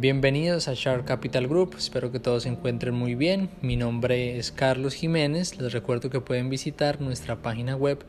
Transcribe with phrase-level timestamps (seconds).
[0.00, 3.50] Bienvenidos a Shark Capital Group, espero que todos se encuentren muy bien.
[3.60, 8.02] Mi nombre es Carlos Jiménez, les recuerdo que pueden visitar nuestra página web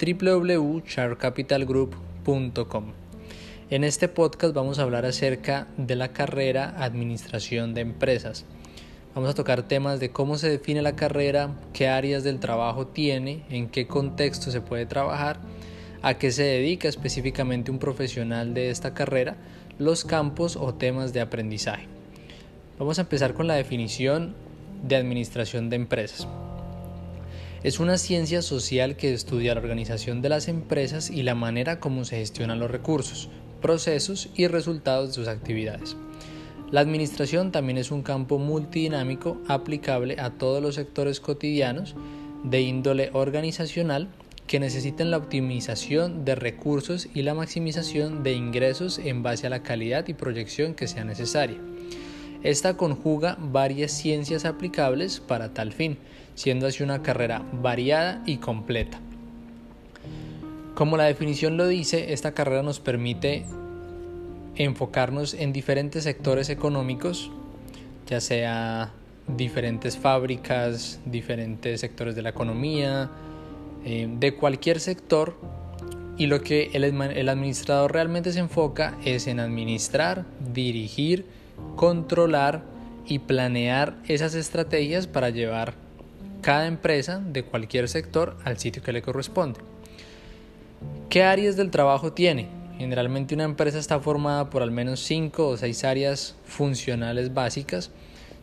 [0.00, 2.84] www.sharkcapitalgroup.com.
[3.68, 8.46] En este podcast vamos a hablar acerca de la carrera Administración de Empresas.
[9.14, 13.44] Vamos a tocar temas de cómo se define la carrera, qué áreas del trabajo tiene,
[13.50, 15.40] en qué contexto se puede trabajar,
[16.00, 19.36] a qué se dedica específicamente un profesional de esta carrera,
[19.78, 21.86] los campos o temas de aprendizaje.
[22.78, 24.34] Vamos a empezar con la definición
[24.82, 26.28] de administración de empresas.
[27.62, 32.04] Es una ciencia social que estudia la organización de las empresas y la manera como
[32.04, 33.30] se gestionan los recursos,
[33.62, 35.96] procesos y resultados de sus actividades.
[36.70, 41.94] La administración también es un campo multidinámico aplicable a todos los sectores cotidianos
[42.42, 44.08] de índole organizacional
[44.46, 49.62] que necesiten la optimización de recursos y la maximización de ingresos en base a la
[49.62, 51.58] calidad y proyección que sea necesaria.
[52.42, 55.96] Esta conjuga varias ciencias aplicables para tal fin,
[56.34, 59.00] siendo así una carrera variada y completa.
[60.74, 63.46] Como la definición lo dice, esta carrera nos permite
[64.56, 67.30] enfocarnos en diferentes sectores económicos,
[68.06, 68.92] ya sea
[69.26, 73.10] diferentes fábricas, diferentes sectores de la economía,
[73.84, 75.36] eh, de cualquier sector
[76.16, 81.26] y lo que el, el administrador realmente se enfoca es en administrar, dirigir,
[81.76, 82.62] controlar
[83.06, 85.74] y planear esas estrategias para llevar
[86.40, 89.60] cada empresa de cualquier sector al sitio que le corresponde.
[91.08, 92.48] ¿Qué áreas del trabajo tiene?
[92.78, 97.90] Generalmente una empresa está formada por al menos 5 o 6 áreas funcionales básicas.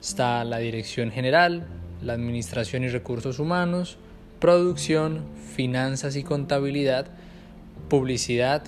[0.02, 1.68] Está la dirección general,
[2.02, 3.98] la administración y recursos humanos,
[4.42, 5.22] producción,
[5.56, 7.06] finanzas y contabilidad,
[7.90, 8.64] publicidad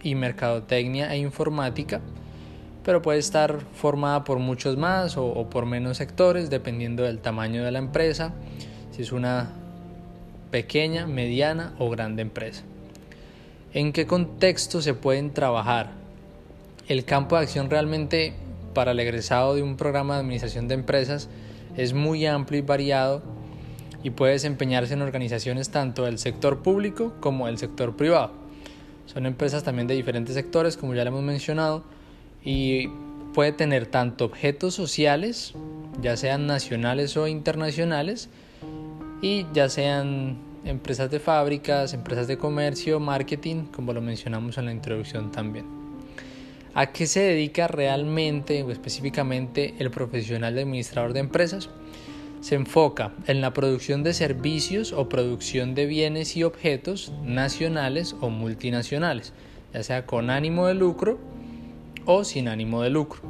[0.00, 2.00] y mercadotecnia e informática,
[2.84, 7.72] pero puede estar formada por muchos más o, por menos sectores dependiendo del tamaño de
[7.72, 8.34] la empresa,
[8.92, 9.50] si es una
[10.52, 12.62] pequeña, mediana o grande empresa.
[13.74, 15.90] ¿En qué contexto se pueden trabajar?
[16.86, 18.32] El campo de acción realmente
[18.74, 21.28] para el egresado de un programa de administración de empresas
[21.76, 23.35] es muy amplio y variado
[24.02, 28.32] y puede desempeñarse en organizaciones tanto del sector público como del sector privado.
[29.06, 31.84] Son empresas también de diferentes sectores, como ya le hemos mencionado,
[32.44, 32.88] y
[33.34, 35.54] puede tener tanto objetos sociales,
[36.00, 38.28] ya sean nacionales o internacionales,
[39.22, 44.72] y ya sean empresas de fábricas, empresas de comercio, marketing, como lo mencionamos en la
[44.72, 45.66] introducción también.
[46.74, 51.70] ¿A qué se dedica realmente o específicamente el profesional de administrador de empresas?
[52.46, 58.30] Se enfoca en la producción de servicios o producción de bienes y objetos nacionales o
[58.30, 59.32] multinacionales,
[59.74, 61.18] ya sea con ánimo de lucro
[62.04, 63.20] o sin ánimo de lucro,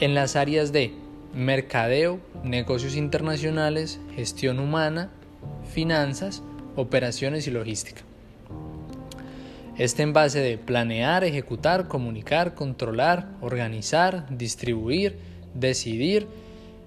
[0.00, 0.92] en las áreas de
[1.32, 5.10] mercadeo, negocios internacionales, gestión humana,
[5.72, 6.42] finanzas,
[6.74, 8.02] operaciones y logística.
[9.78, 15.18] Este en base de planear, ejecutar, comunicar, controlar, organizar, distribuir,
[15.54, 16.26] decidir,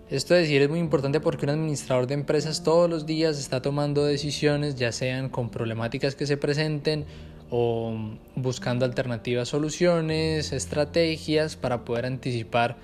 [0.09, 4.05] esto decir es muy importante porque un administrador de empresas todos los días está tomando
[4.05, 7.05] decisiones, ya sean con problemáticas que se presenten
[7.49, 7.95] o
[8.35, 12.77] buscando alternativas soluciones, estrategias para poder anticipar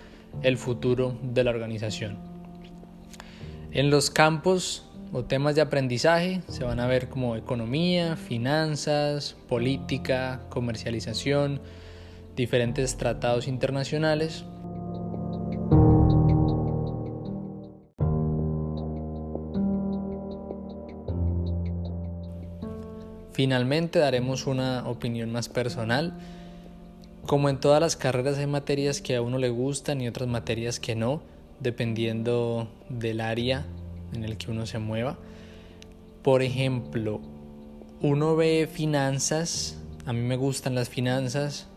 [0.44, 2.18] el futuro de la organización.
[3.72, 10.42] En los campos o temas de aprendizaje se van a ver como economía, finanzas, política,
[10.50, 11.62] comercialización,
[12.36, 14.46] diferentes tratados internacionales,
[23.40, 26.12] Finalmente daremos una opinión más personal.
[27.26, 30.82] Como en todas las carreras hay materias que a uno le gustan y otras materias
[30.82, 31.22] que no,
[31.62, 33.66] dependiendo del área
[34.12, 35.18] en el que uno se mueva.
[36.22, 37.22] Por ejemplo,
[38.02, 41.70] uno ve finanzas, a mí me gustan las finanzas,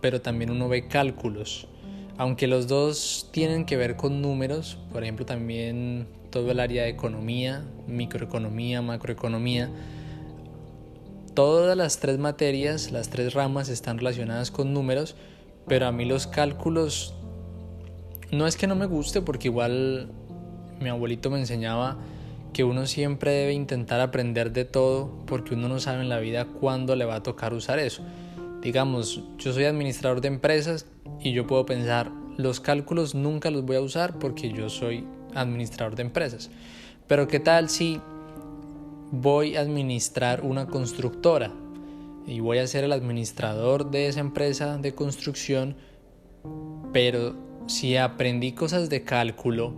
[0.00, 1.68] pero también uno ve cálculos.
[2.18, 6.88] Aunque los dos tienen que ver con números, por ejemplo también todo el área de
[6.88, 9.70] economía, microeconomía, macroeconomía,
[11.36, 15.16] Todas las tres materias, las tres ramas están relacionadas con números,
[15.68, 17.12] pero a mí los cálculos
[18.32, 20.08] no es que no me guste porque igual
[20.80, 21.98] mi abuelito me enseñaba
[22.54, 26.46] que uno siempre debe intentar aprender de todo porque uno no sabe en la vida
[26.46, 28.02] cuándo le va a tocar usar eso.
[28.62, 30.86] Digamos, yo soy administrador de empresas
[31.20, 35.04] y yo puedo pensar, los cálculos nunca los voy a usar porque yo soy
[35.34, 36.48] administrador de empresas.
[37.06, 38.00] Pero ¿qué tal si
[39.12, 41.52] voy a administrar una constructora
[42.26, 45.76] y voy a ser el administrador de esa empresa de construcción,
[46.92, 47.36] pero
[47.66, 49.74] si aprendí cosas de cálculo,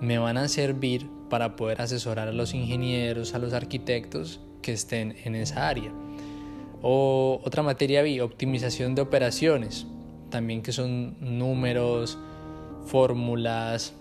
[0.00, 5.16] me van a servir para poder asesorar a los ingenieros, a los arquitectos que estén
[5.24, 5.92] en esa área.
[6.80, 9.86] O otra materia vi, optimización de operaciones,
[10.30, 12.18] también que son números,
[12.86, 13.94] fórmulas.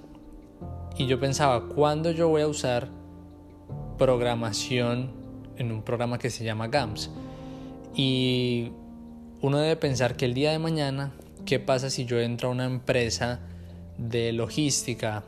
[0.97, 2.89] Y yo pensaba, ¿cuándo yo voy a usar
[3.97, 5.11] programación
[5.57, 7.09] en un programa que se llama GAMS?
[7.95, 8.71] Y
[9.41, 11.13] uno debe pensar que el día de mañana,
[11.45, 13.39] ¿qué pasa si yo entro a una empresa
[13.97, 15.23] de logística?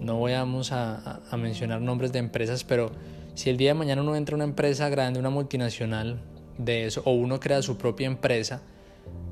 [0.00, 2.90] No voy a, a mencionar nombres de empresas, pero
[3.34, 6.20] si el día de mañana uno entra a una empresa grande, una multinacional
[6.58, 8.60] de eso, o uno crea su propia empresa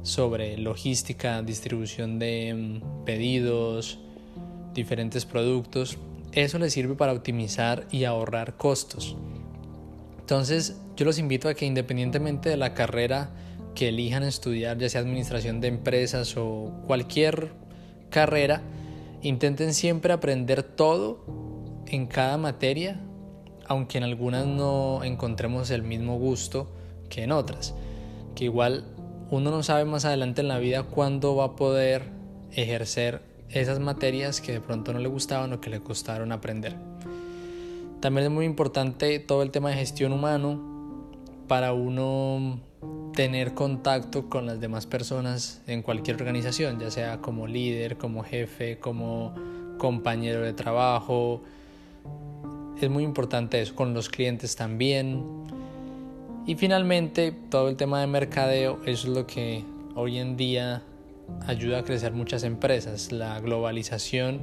[0.03, 3.99] sobre logística, distribución de mm, pedidos,
[4.75, 5.99] diferentes productos,
[6.33, 9.17] eso le sirve para optimizar y ahorrar costos.
[10.21, 13.31] Entonces, yo los invito a que independientemente de la carrera
[13.75, 17.53] que elijan estudiar, ya sea administración de empresas o cualquier
[18.11, 18.63] carrera,
[19.23, 21.25] intenten siempre aprender todo
[21.87, 23.01] en cada materia,
[23.67, 26.69] aunque en algunas no encontremos el mismo gusto
[27.09, 27.75] que en otras.
[28.35, 28.85] Que igual
[29.31, 32.03] uno no sabe más adelante en la vida cuándo va a poder
[32.53, 36.77] ejercer esas materias que de pronto no le gustaban o que le costaron aprender.
[38.01, 40.61] También es muy importante todo el tema de gestión humano
[41.49, 42.61] para uno
[43.15, 48.79] tener contacto con las demás personas en cualquier organización, ya sea como líder, como jefe,
[48.79, 49.35] como
[49.79, 51.43] compañero de trabajo.
[52.81, 55.25] Es muy importante eso, con los clientes también.
[56.47, 59.65] Y finalmente, todo el tema de mercadeo, eso es lo que
[59.97, 60.83] hoy en día
[61.47, 63.13] ayuda a crecer muchas empresas.
[63.13, 64.41] La globalización,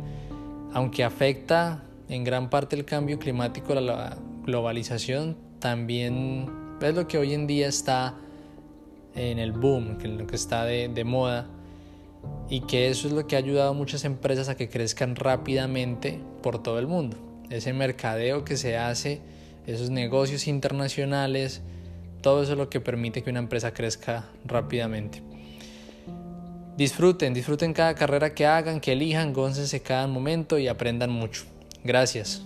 [0.74, 6.50] aunque afecta en gran parte el cambio climático, la globalización también
[6.82, 8.16] es lo que hoy en día está
[9.16, 11.48] en el boom, lo que está de, de moda
[12.50, 16.20] y que eso es lo que ha ayudado a muchas empresas a que crezcan rápidamente
[16.44, 17.18] por todo el mundo.
[17.50, 19.22] Ese mercadeo que se hace,
[19.66, 21.62] esos negocios internacionales,
[22.22, 25.22] todo eso es lo que permite que una empresa crezca rápidamente.
[26.78, 31.44] Disfruten, disfruten cada carrera que hagan, que elijan, gócense cada momento y aprendan mucho.
[31.84, 32.44] Gracias.